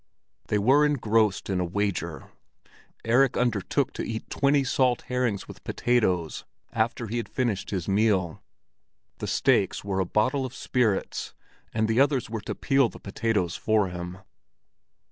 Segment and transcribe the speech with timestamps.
[0.47, 2.31] They were engrossed in a wager;
[3.05, 6.43] Erik undertook to eat twenty salt herrings with potatoes
[6.73, 8.41] after he had finished his meal.
[9.19, 11.35] The stakes were a bottle of spirits,
[11.71, 14.17] and the others were to peel the potatoes for him.